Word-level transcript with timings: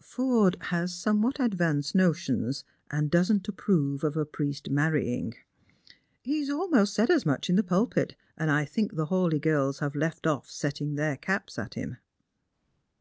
Forde 0.00 0.58
has 0.66 0.94
somewhat 0.94 1.40
advanced 1.40 1.92
notions, 1.92 2.62
and 2.88 3.10
doesn't 3.10 3.48
approve 3.48 4.04
of 4.04 4.16
a 4.16 4.24
jjriest 4.24 4.70
marrying. 4.70 5.34
He 6.22 6.38
has 6.38 6.48
almost 6.50 6.94
said 6.94 7.10
as 7.10 7.26
much 7.26 7.50
in 7.50 7.56
the 7.56 7.64
pulpit, 7.64 8.14
and 8.36 8.48
I 8.48 8.64
think 8.64 8.94
the 8.94 9.06
Hawleigh 9.06 9.40
girls 9.42 9.80
have 9.80 9.96
left 9.96 10.24
off 10.24 10.48
setting 10.48 10.94
their 10.94 11.16
caps 11.16 11.58
at 11.58 11.74
him." 11.74 11.96